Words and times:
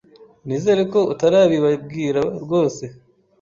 Nizere 0.45 0.81
ko 0.93 0.99
utarabibabwira 1.13 2.21
rwose 2.43 2.83